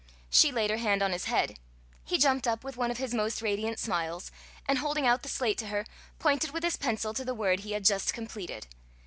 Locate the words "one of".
2.75-2.97